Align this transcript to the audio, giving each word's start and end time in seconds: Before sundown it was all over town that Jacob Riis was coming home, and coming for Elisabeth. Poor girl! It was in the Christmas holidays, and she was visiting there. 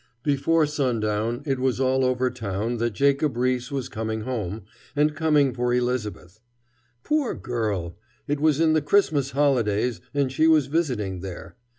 Before 0.23 0.65
sundown 0.65 1.43
it 1.45 1.59
was 1.59 1.79
all 1.79 2.03
over 2.03 2.31
town 2.31 2.77
that 2.77 2.93
Jacob 2.95 3.35
Riis 3.35 3.69
was 3.69 3.87
coming 3.87 4.21
home, 4.21 4.63
and 4.95 5.13
coming 5.15 5.53
for 5.53 5.75
Elisabeth. 5.75 6.39
Poor 7.03 7.35
girl! 7.35 7.99
It 8.27 8.39
was 8.39 8.59
in 8.59 8.73
the 8.73 8.81
Christmas 8.81 9.29
holidays, 9.29 10.01
and 10.11 10.31
she 10.31 10.47
was 10.47 10.65
visiting 10.65 11.19
there. 11.19 11.55